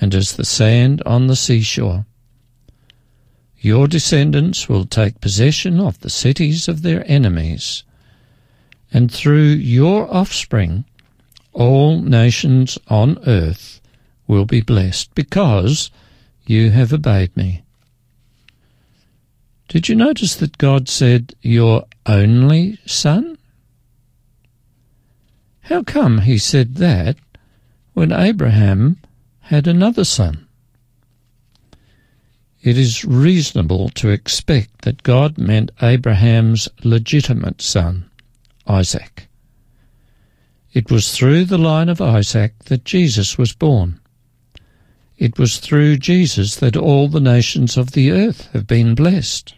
and 0.00 0.14
as 0.14 0.32
the 0.32 0.44
sand 0.44 1.02
on 1.06 1.26
the 1.26 1.36
seashore. 1.36 2.06
Your 3.60 3.86
descendants 3.86 4.68
will 4.68 4.84
take 4.84 5.20
possession 5.20 5.80
of 5.80 6.00
the 6.00 6.10
cities 6.10 6.68
of 6.68 6.82
their 6.82 7.04
enemies, 7.10 7.84
and 8.92 9.10
through 9.12 9.48
your 9.48 10.12
offspring 10.12 10.84
all 11.52 12.00
nations 12.00 12.78
on 12.88 13.18
earth 13.26 13.80
will 14.26 14.44
be 14.44 14.60
blessed, 14.60 15.14
because 15.14 15.90
you 16.46 16.70
have 16.70 16.92
obeyed 16.92 17.36
me. 17.36 17.62
Did 19.68 19.88
you 19.88 19.94
notice 19.94 20.36
that 20.36 20.58
God 20.58 20.88
said, 20.88 21.34
Your 21.42 21.84
only 22.06 22.78
son? 22.86 23.36
How 25.62 25.82
come 25.82 26.18
he 26.18 26.38
said 26.38 26.76
that 26.76 27.16
when 27.92 28.12
Abraham 28.12 28.98
had 29.40 29.66
another 29.66 30.04
son? 30.04 30.46
It 32.62 32.78
is 32.78 33.04
reasonable 33.04 33.90
to 33.90 34.08
expect 34.08 34.82
that 34.82 35.02
God 35.02 35.38
meant 35.38 35.70
Abraham's 35.82 36.68
legitimate 36.82 37.60
son, 37.62 38.08
Isaac. 38.66 39.28
It 40.72 40.90
was 40.90 41.16
through 41.16 41.46
the 41.46 41.58
line 41.58 41.88
of 41.88 42.00
Isaac 42.00 42.64
that 42.64 42.84
Jesus 42.84 43.38
was 43.38 43.52
born. 43.52 44.00
It 45.18 45.38
was 45.38 45.58
through 45.58 45.96
Jesus 45.98 46.56
that 46.56 46.76
all 46.76 47.08
the 47.08 47.20
nations 47.20 47.76
of 47.76 47.92
the 47.92 48.10
earth 48.10 48.48
have 48.52 48.66
been 48.66 48.94
blessed. 48.94 49.54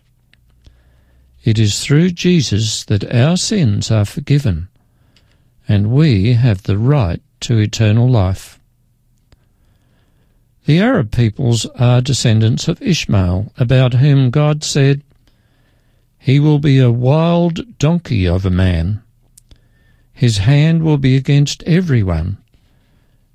It 1.42 1.59
is 1.59 1.81
through 1.81 2.11
Jesus 2.11 2.85
that 2.85 3.12
our 3.12 3.37
sins 3.37 3.90
are 3.90 4.05
forgiven, 4.05 4.68
and 5.66 5.90
we 5.90 6.35
have 6.35 6.62
the 6.62 6.79
right 6.79 7.21
to 7.40 7.59
eternal 7.59 8.09
life. 8.09 8.59
The 10.66 10.79
Arab 10.79 11.11
peoples 11.11 11.64
are 11.77 12.03
descendants 12.03 12.68
of 12.68 12.83
Ishmael, 12.83 13.53
about 13.57 13.94
whom 13.94 14.31
God 14.31 14.62
said, 14.62 15.03
He 16.18 16.38
will 16.38 16.59
be 16.59 16.79
a 16.79 16.90
wild 16.90 17.79
donkey 17.79 18.29
of 18.29 18.44
a 18.44 18.51
man. 18.51 19.03
His 20.12 20.38
hand 20.38 20.83
will 20.83 20.99
be 20.99 21.16
against 21.16 21.62
everyone, 21.62 22.37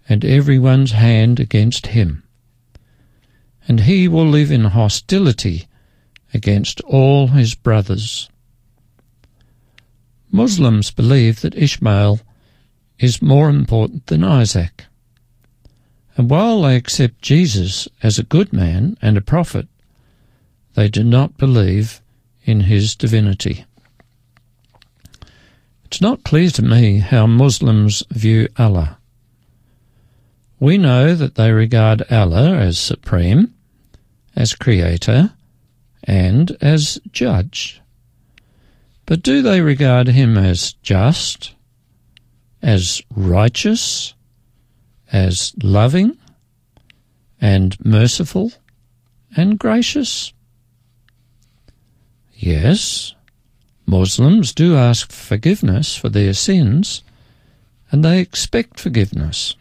and 0.10 0.26
everyone's 0.26 0.92
hand 0.92 1.40
against 1.40 1.88
him. 1.88 2.24
And 3.68 3.82
he 3.82 4.08
will 4.08 4.28
live 4.28 4.52
in 4.52 4.66
hostility 4.66 5.68
against 6.34 6.82
all 6.82 7.28
his 7.28 7.56
brothers. 7.56 8.30
Muslims 10.32 10.92
believe 10.92 11.42
that 11.42 11.56
Ishmael 11.56 12.20
is 13.00 13.22
more 13.22 13.50
important 13.50 14.08
than 14.08 14.24
Isaac. 14.24 14.86
And 16.18 16.30
while 16.30 16.62
they 16.62 16.76
accept 16.76 17.22
Jesus 17.22 17.88
as 18.02 18.20
a 18.20 18.24
good 18.24 18.52
man 18.52 18.98
and 19.02 19.18
a 19.18 19.22
prophet, 19.22 19.68
they 20.74 20.90
do 20.90 21.04
not 21.04 21.38
believe 21.38 22.02
in 22.44 22.62
his 22.62 22.96
divinity. 22.96 23.66
It's 25.86 26.02
not 26.02 26.24
clear 26.24 26.50
to 26.52 26.62
me 26.64 27.00
how 27.00 27.28
Muslims 27.28 28.04
view 28.10 28.48
Allah. 28.58 28.98
We 30.64 30.78
know 30.78 31.14
that 31.14 31.36
they 31.36 31.52
regard 31.52 32.10
Allah 32.10 32.56
as 32.56 32.80
supreme, 32.80 33.54
as 34.34 34.56
creator, 34.56 35.34
and 36.06 36.56
as 36.62 37.02
judge. 37.12 37.82
But 39.06 39.24
do 39.24 39.42
they 39.42 39.60
regard 39.60 40.08
him 40.08 40.38
as 40.38 40.72
just, 40.82 41.54
as 42.62 43.02
righteous, 43.14 44.14
as 45.12 45.54
loving, 45.62 46.18
and 47.42 47.78
merciful, 47.86 48.54
and 49.36 49.60
gracious? 49.60 50.32
Yes, 52.36 53.16
Muslims 53.86 54.54
do 54.54 54.78
ask 54.78 55.12
forgiveness 55.12 55.94
for 55.98 56.08
their 56.08 56.34
sins, 56.34 57.04
and 57.92 58.02
they 58.02 58.22
expect 58.22 58.80
forgiveness. 58.80 59.58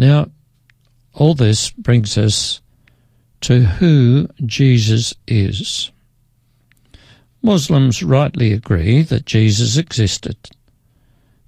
Now, 0.00 0.30
all 1.12 1.34
this 1.34 1.68
brings 1.72 2.16
us 2.16 2.62
to 3.42 3.64
who 3.64 4.30
Jesus 4.46 5.12
is. 5.26 5.90
Muslims 7.42 8.02
rightly 8.02 8.54
agree 8.54 9.02
that 9.02 9.26
Jesus 9.26 9.76
existed. 9.76 10.38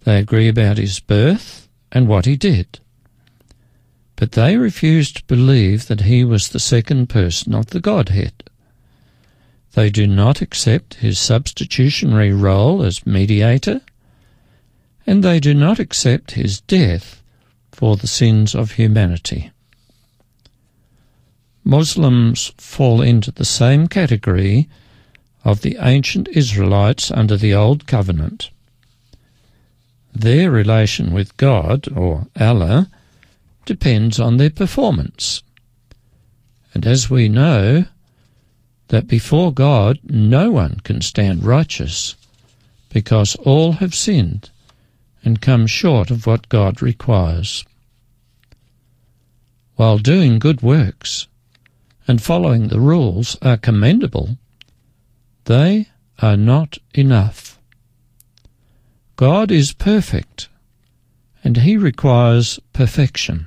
They 0.04 0.18
agree 0.18 0.48
about 0.48 0.76
his 0.76 1.00
birth 1.00 1.66
and 1.90 2.06
what 2.06 2.26
he 2.26 2.36
did. 2.36 2.78
But 4.16 4.32
they 4.32 4.58
refuse 4.58 5.12
to 5.12 5.24
believe 5.24 5.86
that 5.86 6.02
he 6.02 6.22
was 6.22 6.50
the 6.50 6.60
second 6.60 7.08
person 7.08 7.54
of 7.54 7.68
the 7.68 7.80
Godhead. 7.80 8.34
They 9.72 9.88
do 9.88 10.06
not 10.06 10.42
accept 10.42 11.00
his 11.00 11.18
substitutionary 11.18 12.34
role 12.34 12.82
as 12.82 13.06
mediator, 13.06 13.80
and 15.06 15.24
they 15.24 15.40
do 15.40 15.54
not 15.54 15.78
accept 15.78 16.32
his 16.32 16.60
death 16.60 17.21
for 17.82 17.96
the 17.96 18.06
sins 18.06 18.54
of 18.54 18.70
humanity. 18.70 19.50
Muslims 21.64 22.52
fall 22.56 23.02
into 23.02 23.32
the 23.32 23.44
same 23.44 23.88
category 23.88 24.68
of 25.44 25.62
the 25.62 25.76
ancient 25.80 26.28
Israelites 26.28 27.10
under 27.10 27.36
the 27.36 27.52
Old 27.52 27.88
Covenant. 27.88 28.50
Their 30.14 30.48
relation 30.48 31.12
with 31.12 31.36
God, 31.36 31.88
or 31.96 32.28
Allah, 32.38 32.88
depends 33.64 34.20
on 34.20 34.36
their 34.36 34.50
performance. 34.50 35.42
And 36.74 36.86
as 36.86 37.10
we 37.10 37.28
know, 37.28 37.86
that 38.90 39.08
before 39.08 39.52
God 39.52 39.98
no 40.04 40.52
one 40.52 40.78
can 40.84 41.00
stand 41.00 41.42
righteous, 41.42 42.14
because 42.90 43.34
all 43.40 43.72
have 43.72 43.92
sinned 43.92 44.50
and 45.24 45.40
come 45.40 45.66
short 45.66 46.12
of 46.12 46.28
what 46.28 46.48
God 46.48 46.80
requires. 46.80 47.64
While 49.76 49.98
doing 49.98 50.38
good 50.38 50.60
works 50.60 51.28
and 52.06 52.20
following 52.20 52.68
the 52.68 52.80
rules 52.80 53.36
are 53.40 53.56
commendable, 53.56 54.36
they 55.44 55.88
are 56.18 56.36
not 56.36 56.78
enough. 56.94 57.58
God 59.16 59.50
is 59.50 59.72
perfect, 59.72 60.48
and 61.42 61.58
He 61.58 61.76
requires 61.76 62.60
perfection. 62.72 63.46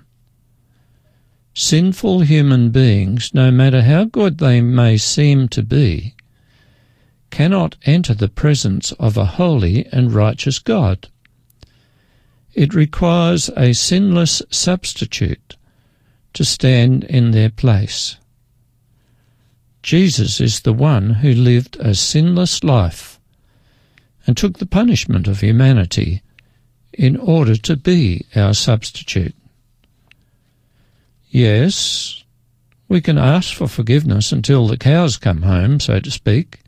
Sinful 1.53 2.21
human 2.21 2.71
beings, 2.71 3.33
no 3.33 3.51
matter 3.51 3.83
how 3.83 4.05
good 4.05 4.39
they 4.39 4.61
may 4.61 4.97
seem 4.97 5.47
to 5.49 5.63
be, 5.63 6.15
cannot 7.29 7.75
enter 7.85 8.13
the 8.13 8.29
presence 8.29 8.91
of 8.93 9.15
a 9.15 9.25
holy 9.25 9.85
and 9.91 10.13
righteous 10.13 10.59
God. 10.59 11.07
It 12.53 12.73
requires 12.73 13.49
a 13.55 13.73
sinless 13.73 14.41
substitute 14.49 15.54
to 16.35 16.45
stand 16.45 17.03
in 17.05 17.31
their 17.31 17.49
place. 17.49 18.17
Jesus 19.81 20.39
is 20.39 20.61
the 20.61 20.73
one 20.73 21.09
who 21.11 21.31
lived 21.31 21.77
a 21.77 21.93
sinless 21.93 22.63
life 22.63 23.19
and 24.25 24.35
took 24.35 24.57
the 24.57 24.65
punishment 24.65 25.27
of 25.27 25.41
humanity 25.41 26.21
in 26.93 27.17
order 27.17 27.55
to 27.55 27.75
be 27.75 28.25
our 28.35 28.53
substitute. 28.53 29.35
Yes, 31.29 32.23
we 32.87 33.01
can 33.01 33.17
ask 33.17 33.53
for 33.53 33.67
forgiveness 33.67 34.31
until 34.31 34.67
the 34.67 34.77
cows 34.77 35.17
come 35.17 35.41
home, 35.43 35.79
so 35.79 35.99
to 35.99 36.11
speak. 36.11 36.59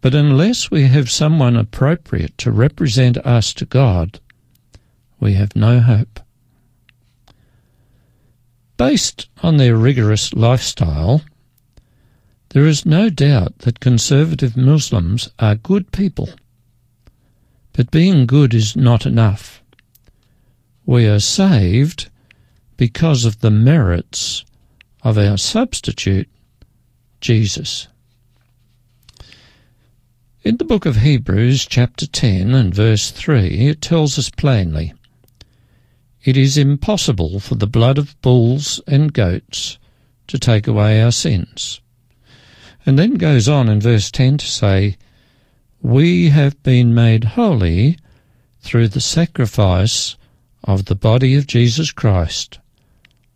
But 0.00 0.14
unless 0.14 0.70
we 0.70 0.84
have 0.88 1.10
someone 1.10 1.56
appropriate 1.56 2.36
to 2.38 2.50
represent 2.50 3.18
us 3.18 3.52
to 3.54 3.64
God, 3.64 4.18
we 5.20 5.34
have 5.34 5.54
no 5.54 5.80
hope. 5.80 6.21
Based 8.76 9.28
on 9.42 9.58
their 9.58 9.76
rigorous 9.76 10.32
lifestyle, 10.34 11.22
there 12.50 12.66
is 12.66 12.84
no 12.84 13.10
doubt 13.10 13.58
that 13.60 13.80
conservative 13.80 14.56
Muslims 14.56 15.30
are 15.38 15.54
good 15.54 15.92
people. 15.92 16.30
But 17.72 17.90
being 17.90 18.26
good 18.26 18.52
is 18.52 18.76
not 18.76 19.06
enough. 19.06 19.62
We 20.84 21.06
are 21.06 21.20
saved 21.20 22.10
because 22.76 23.24
of 23.24 23.40
the 23.40 23.50
merits 23.50 24.44
of 25.02 25.16
our 25.16 25.38
substitute, 25.38 26.28
Jesus. 27.20 27.88
In 30.42 30.56
the 30.56 30.64
book 30.64 30.86
of 30.86 30.96
Hebrews, 30.96 31.66
chapter 31.66 32.06
10 32.06 32.52
and 32.52 32.74
verse 32.74 33.10
3, 33.10 33.68
it 33.68 33.80
tells 33.80 34.18
us 34.18 34.28
plainly 34.28 34.92
it 36.24 36.36
is 36.36 36.56
impossible 36.56 37.40
for 37.40 37.56
the 37.56 37.66
blood 37.66 37.98
of 37.98 38.20
bulls 38.22 38.80
and 38.86 39.12
goats 39.12 39.78
to 40.28 40.38
take 40.38 40.66
away 40.66 41.02
our 41.02 41.10
sins. 41.10 41.80
And 42.86 42.98
then 42.98 43.14
goes 43.14 43.48
on 43.48 43.68
in 43.68 43.80
verse 43.80 44.10
10 44.10 44.38
to 44.38 44.46
say, 44.46 44.96
We 45.80 46.30
have 46.30 46.62
been 46.62 46.94
made 46.94 47.24
holy 47.24 47.98
through 48.60 48.88
the 48.88 49.00
sacrifice 49.00 50.16
of 50.64 50.84
the 50.84 50.94
body 50.94 51.34
of 51.34 51.46
Jesus 51.46 51.90
Christ, 51.90 52.60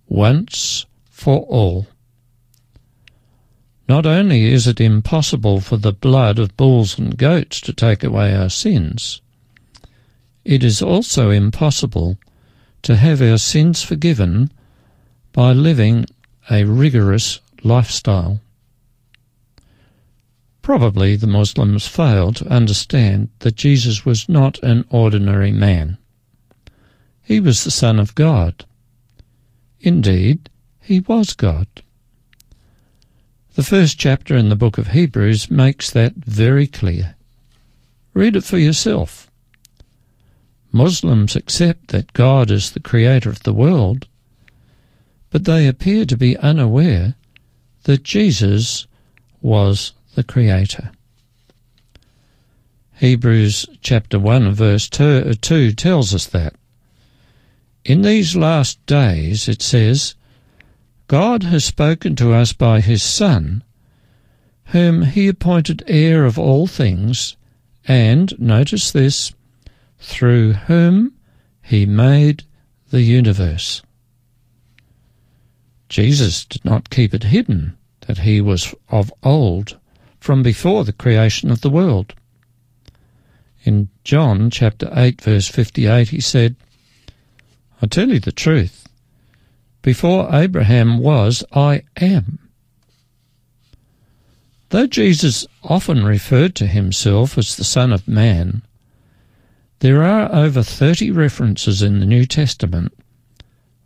once 0.08 0.86
for 1.10 1.40
all. 1.40 1.88
Not 3.88 4.06
only 4.06 4.52
is 4.52 4.66
it 4.66 4.80
impossible 4.80 5.60
for 5.60 5.76
the 5.76 5.92
blood 5.92 6.38
of 6.38 6.56
bulls 6.56 6.98
and 6.98 7.16
goats 7.16 7.60
to 7.62 7.72
take 7.72 8.04
away 8.04 8.34
our 8.34 8.48
sins, 8.48 9.20
it 10.44 10.62
is 10.62 10.80
also 10.80 11.30
impossible 11.30 12.18
to 12.86 12.94
have 12.94 13.20
our 13.20 13.36
sins 13.36 13.82
forgiven 13.82 14.48
by 15.32 15.52
living 15.52 16.06
a 16.48 16.62
rigorous 16.62 17.40
lifestyle. 17.64 18.40
Probably 20.62 21.16
the 21.16 21.26
Muslims 21.26 21.88
failed 21.88 22.36
to 22.36 22.48
understand 22.48 23.30
that 23.40 23.56
Jesus 23.56 24.04
was 24.04 24.28
not 24.28 24.62
an 24.62 24.84
ordinary 24.88 25.50
man. 25.50 25.98
He 27.24 27.40
was 27.40 27.64
the 27.64 27.72
Son 27.72 27.98
of 27.98 28.14
God. 28.14 28.64
Indeed, 29.80 30.48
he 30.80 31.00
was 31.00 31.32
God. 31.32 31.66
The 33.56 33.64
first 33.64 33.98
chapter 33.98 34.36
in 34.36 34.48
the 34.48 34.54
book 34.54 34.78
of 34.78 34.92
Hebrews 34.92 35.50
makes 35.50 35.90
that 35.90 36.14
very 36.14 36.68
clear. 36.68 37.16
Read 38.14 38.36
it 38.36 38.44
for 38.44 38.58
yourself. 38.58 39.28
Muslims 40.76 41.34
accept 41.34 41.88
that 41.88 42.12
God 42.12 42.50
is 42.50 42.70
the 42.70 42.80
creator 42.80 43.30
of 43.30 43.42
the 43.44 43.54
world, 43.54 44.06
but 45.30 45.46
they 45.46 45.66
appear 45.66 46.04
to 46.04 46.16
be 46.16 46.36
unaware 46.36 47.14
that 47.84 48.02
Jesus 48.02 48.86
was 49.40 49.94
the 50.14 50.22
Creator. 50.22 50.90
Hebrews 52.94 53.66
chapter 53.80 54.18
1 54.18 54.52
verse 54.52 54.88
uh, 55.00 55.34
2 55.40 55.72
tells 55.72 56.14
us 56.14 56.26
that. 56.26 56.54
In 57.84 58.02
these 58.02 58.36
last 58.36 58.84
days, 58.86 59.48
it 59.48 59.62
says, 59.62 60.14
God 61.06 61.44
has 61.44 61.64
spoken 61.64 62.16
to 62.16 62.32
us 62.32 62.52
by 62.52 62.80
his 62.80 63.02
Son, 63.02 63.62
whom 64.66 65.02
he 65.02 65.28
appointed 65.28 65.84
heir 65.86 66.24
of 66.24 66.38
all 66.38 66.66
things, 66.66 67.36
and, 67.86 68.38
notice 68.40 68.90
this, 68.90 69.32
through 69.98 70.52
whom 70.52 71.12
he 71.62 71.86
made 71.86 72.44
the 72.90 73.02
universe. 73.02 73.82
Jesus 75.88 76.44
did 76.44 76.64
not 76.64 76.90
keep 76.90 77.14
it 77.14 77.24
hidden 77.24 77.76
that 78.06 78.18
he 78.18 78.40
was 78.40 78.74
of 78.88 79.12
old 79.22 79.78
from 80.20 80.42
before 80.42 80.84
the 80.84 80.92
creation 80.92 81.50
of 81.50 81.60
the 81.60 81.70
world. 81.70 82.14
In 83.64 83.88
John 84.04 84.50
chapter 84.50 84.90
8 84.94 85.20
verse 85.20 85.48
58 85.48 86.08
he 86.10 86.20
said, 86.20 86.56
I 87.82 87.86
tell 87.86 88.08
you 88.08 88.20
the 88.20 88.32
truth, 88.32 88.88
before 89.82 90.34
Abraham 90.34 90.98
was, 90.98 91.44
I 91.52 91.82
am. 91.96 92.38
Though 94.70 94.86
Jesus 94.86 95.46
often 95.62 96.04
referred 96.04 96.54
to 96.56 96.66
himself 96.66 97.38
as 97.38 97.54
the 97.54 97.64
Son 97.64 97.92
of 97.92 98.08
Man, 98.08 98.62
there 99.80 100.02
are 100.02 100.32
over 100.34 100.62
30 100.62 101.10
references 101.10 101.82
in 101.82 102.00
the 102.00 102.06
New 102.06 102.24
Testament 102.26 102.92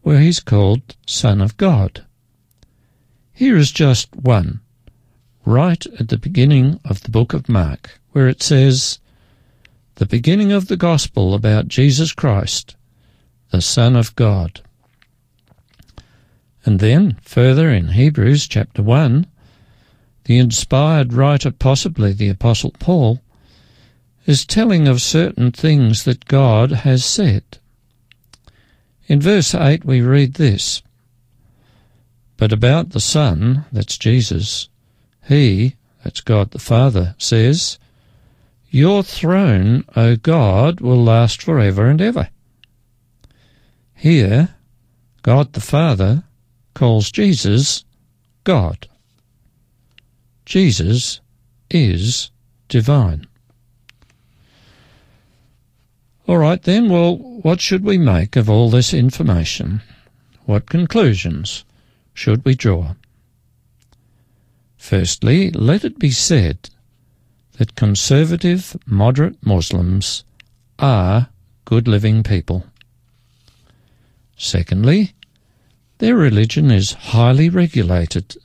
where 0.02 0.20
he's 0.20 0.40
called 0.40 0.96
Son 1.06 1.40
of 1.40 1.56
God. 1.56 2.04
Here 3.32 3.56
is 3.56 3.72
just 3.72 4.14
one 4.14 4.60
right 5.44 5.84
at 5.98 6.08
the 6.08 6.18
beginning 6.18 6.78
of 6.84 7.02
the 7.02 7.10
book 7.10 7.32
of 7.32 7.48
Mark, 7.48 7.98
where 8.12 8.28
it 8.28 8.42
says, 8.42 8.98
The 9.96 10.06
beginning 10.06 10.52
of 10.52 10.68
the 10.68 10.76
gospel 10.76 11.34
about 11.34 11.68
Jesus 11.68 12.12
Christ, 12.12 12.76
the 13.50 13.60
Son 13.60 13.96
of 13.96 14.14
God. 14.14 14.60
And 16.64 16.78
then, 16.78 17.16
further 17.22 17.70
in 17.70 17.88
Hebrews 17.88 18.46
chapter 18.46 18.82
1, 18.82 19.26
the 20.24 20.38
inspired 20.38 21.12
writer, 21.12 21.50
possibly 21.50 22.12
the 22.12 22.28
Apostle 22.28 22.72
Paul, 22.78 23.20
is 24.30 24.46
telling 24.46 24.86
of 24.86 25.02
certain 25.02 25.50
things 25.50 26.04
that 26.04 26.24
God 26.26 26.70
has 26.70 27.04
said. 27.04 27.42
In 29.08 29.20
verse 29.20 29.56
8 29.56 29.84
we 29.84 30.00
read 30.02 30.34
this 30.34 30.82
But 32.36 32.52
about 32.52 32.90
the 32.90 33.00
Son, 33.00 33.64
that's 33.72 33.98
Jesus, 33.98 34.68
he, 35.26 35.74
that's 36.04 36.20
God 36.20 36.52
the 36.52 36.60
Father, 36.60 37.16
says, 37.18 37.80
Your 38.70 39.02
throne, 39.02 39.84
O 39.96 40.14
God, 40.14 40.80
will 40.80 41.02
last 41.02 41.42
forever 41.42 41.86
and 41.86 42.00
ever. 42.00 42.28
Here, 43.96 44.54
God 45.22 45.54
the 45.54 45.60
Father 45.60 46.22
calls 46.74 47.10
Jesus 47.10 47.84
God. 48.44 48.86
Jesus 50.46 51.20
is 51.68 52.30
divine. 52.68 53.26
All 56.30 56.38
right, 56.38 56.62
then, 56.62 56.88
well, 56.88 57.16
what 57.16 57.60
should 57.60 57.82
we 57.82 57.98
make 57.98 58.36
of 58.36 58.48
all 58.48 58.70
this 58.70 58.94
information? 58.94 59.82
What 60.46 60.70
conclusions 60.70 61.64
should 62.14 62.44
we 62.44 62.54
draw? 62.54 62.94
Firstly, 64.76 65.50
let 65.50 65.84
it 65.84 65.98
be 65.98 66.12
said 66.12 66.70
that 67.58 67.74
conservative, 67.74 68.76
moderate 68.86 69.44
Muslims 69.44 70.22
are 70.78 71.30
good 71.64 71.88
living 71.88 72.22
people. 72.22 72.64
Secondly, 74.36 75.14
their 75.98 76.14
religion 76.14 76.70
is 76.70 76.92
highly 76.92 77.48
regulated. 77.48 78.36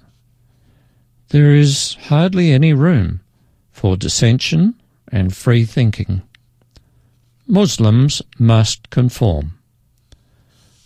There 1.30 1.54
is 1.54 1.98
hardly 2.06 2.52
any 2.52 2.74
room 2.74 3.20
for 3.72 3.96
dissension 3.96 4.74
and 5.12 5.36
free 5.36 5.66
thinking. 5.66 6.24
Muslims 7.48 8.22
must 8.40 8.90
conform. 8.90 9.58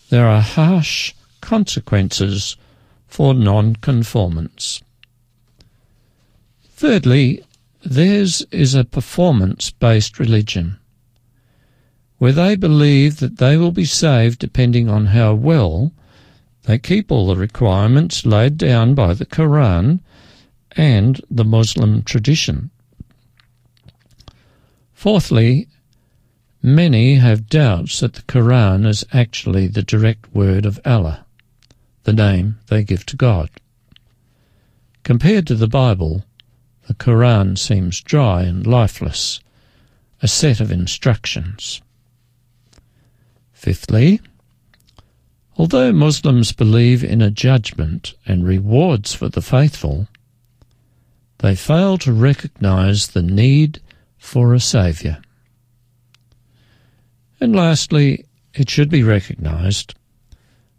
There 0.10 0.28
are 0.28 0.42
harsh 0.42 1.14
consequences 1.42 2.58
for 3.08 3.34
non-conformance. 3.34 4.82
Thirdly, 6.64 7.44
theirs 7.84 8.46
is 8.52 8.76
a 8.76 8.84
performance-based 8.84 10.20
religion, 10.20 10.78
where 12.18 12.34
they 12.34 12.56
believe 12.56 13.18
that 13.18 13.38
they 13.38 13.56
will 13.56 13.72
be 13.72 13.86
saved 13.86 14.40
depending 14.40 14.90
on 14.90 15.08
how 15.08 15.34
well 15.34 15.92
they 16.64 16.78
keep 16.78 17.12
all 17.12 17.28
the 17.28 17.36
requirements 17.36 18.26
laid 18.26 18.58
down 18.58 18.94
by 18.94 19.14
the 19.14 19.26
Quran 19.26 20.02
and 20.74 21.22
the 21.32 21.46
Muslim 21.46 22.04
tradition. 22.04 22.70
Fourthly, 24.94 25.68
many 26.62 27.16
have 27.16 27.48
doubts 27.48 28.00
that 28.00 28.14
the 28.14 28.22
Quran 28.24 28.86
is 28.86 29.06
actually 29.14 29.68
the 29.68 29.84
direct 29.84 30.34
word 30.34 30.66
of 30.66 30.80
Allah, 30.86 31.26
the 32.04 32.14
name 32.14 32.60
they 32.68 32.84
give 32.84 33.06
to 33.08 33.16
God. 33.16 33.50
Compared 35.04 35.48
to 35.48 35.56
the 35.56 35.68
Bible, 35.68 36.26
the 36.88 36.94
Quran 36.94 37.58
seems 37.58 38.02
dry 38.02 38.44
and 38.44 38.66
lifeless, 38.66 39.40
a 40.22 40.28
set 40.28 40.60
of 40.60 40.72
instructions. 40.72 41.82
Fifthly, 43.54 44.20
although 45.58 45.92
Muslims 45.92 46.52
believe 46.52 47.04
in 47.04 47.22
a 47.22 47.32
judgment 47.32 48.14
and 48.26 48.46
rewards 48.46 49.14
for 49.14 49.30
the 49.30 49.42
faithful, 49.42 50.08
they 51.40 51.56
fail 51.56 51.98
to 51.98 52.12
recognize 52.12 53.08
the 53.08 53.22
need 53.22 53.82
for 54.18 54.54
a 54.54 54.60
Saviour. 54.60 55.20
And 57.42 57.56
lastly, 57.56 58.26
it 58.54 58.70
should 58.70 58.90
be 58.90 59.04
recognized 59.04 59.96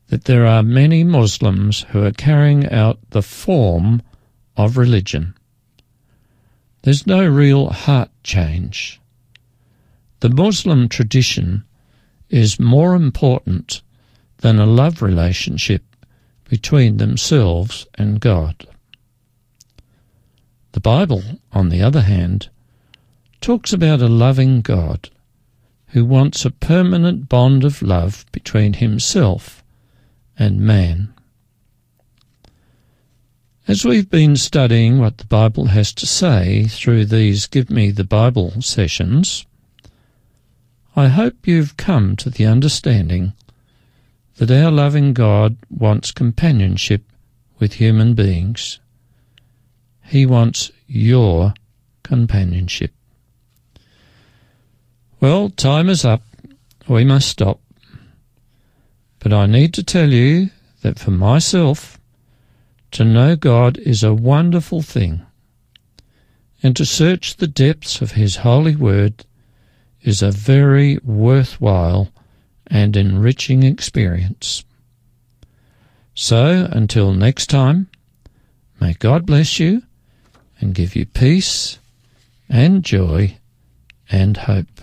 that 0.09 0.25
there 0.25 0.47
are 0.47 0.63
many 0.63 1.05
Muslims 1.05 1.87
who 1.91 2.05
are 2.05 2.13
carrying 2.13 2.69
out 2.71 2.99
the 3.11 3.23
form 3.23 4.03
of 4.57 4.77
religion. 4.77 5.35
There's 6.83 7.07
no 7.07 7.27
real 7.27 7.71
heart 7.71 8.11
change. 8.25 9.01
The 10.21 10.29
Muslim 10.29 10.89
tradition 10.89 11.65
is 12.29 12.61
more 12.61 12.95
important 12.95 13.83
than 14.39 14.59
a 14.59 14.67
love 14.67 15.01
relationship 15.01 15.83
between 16.49 16.97
themselves 16.97 17.87
and 17.95 18.21
God. 18.21 18.67
The 20.73 20.81
Bible, 20.81 21.23
on 21.53 21.69
the 21.69 21.83
other 21.83 22.03
hand, 22.03 22.49
talks 23.41 23.73
about 23.73 24.03
a 24.03 24.09
loving 24.09 24.61
God 24.61 25.11
who 25.93 26.05
wants 26.05 26.45
a 26.45 26.51
permanent 26.51 27.29
bond 27.29 27.65
of 27.65 27.83
love 27.83 28.25
between 28.33 28.75
himself 28.75 29.65
and 30.39 30.61
man. 30.61 31.13
As 33.67 33.85
we've 33.85 34.09
been 34.11 34.37
studying 34.37 34.99
what 34.99 35.19
the 35.19 35.27
Bible 35.27 35.67
has 35.67 35.93
to 35.95 36.07
say 36.07 36.67
through 36.69 37.05
these 37.05 37.47
Give 37.47 37.71
Me 37.71 37.91
the 37.91 38.05
Bible 38.05 38.61
sessions, 38.63 39.47
I 40.97 41.09
hope 41.09 41.47
you've 41.47 41.77
come 41.77 42.17
to 42.17 42.31
the 42.31 42.47
understanding 42.47 43.33
that 44.37 44.51
our 44.51 44.71
loving 44.71 45.13
God 45.13 45.57
wants 45.69 46.13
companionship 46.13 47.03
with 47.59 47.75
human 47.75 48.15
beings. 48.15 48.81
He 50.05 50.25
wants 50.25 50.73
your 50.87 51.55
companionship. 52.03 52.93
Well, 55.21 55.51
time 55.51 55.91
is 55.91 56.03
up. 56.03 56.23
We 56.89 57.05
must 57.05 57.29
stop. 57.29 57.61
But 59.19 59.35
I 59.35 59.45
need 59.45 59.75
to 59.75 59.83
tell 59.83 60.11
you 60.11 60.49
that 60.81 60.99
for 60.99 61.11
myself, 61.11 62.01
to 62.93 63.05
know 63.05 63.37
God 63.37 63.77
is 63.77 64.03
a 64.03 64.15
wonderful 64.15 64.81
thing, 64.81 65.21
and 66.63 66.75
to 66.75 66.87
search 66.87 67.37
the 67.37 67.47
depths 67.47 68.01
of 68.01 68.13
His 68.13 68.37
holy 68.37 68.75
word 68.75 69.27
is 70.01 70.23
a 70.23 70.31
very 70.31 70.97
worthwhile 71.05 72.09
and 72.67 72.97
enriching 72.97 73.63
experience. 73.63 74.65
So, 76.15 76.67
until 76.73 77.13
next 77.13 77.49
time, 77.49 77.91
may 78.81 78.95
God 78.95 79.27
bless 79.27 79.61
you 79.61 79.83
and 80.61 80.75
give 80.75 80.97
you 80.97 81.05
peace 81.05 81.79
and 82.49 82.83
joy 82.83 83.37
and 84.11 84.39
hope. 84.39 84.81